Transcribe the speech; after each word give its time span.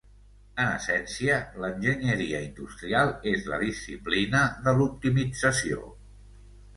En 0.61 0.69
essència 0.75 1.33
l'enginyeria 1.65 2.39
industrial 2.45 3.13
és 3.33 3.45
la 3.51 3.59
disciplina 3.65 4.41
de 4.69 4.73
l'optimització. 4.81 5.83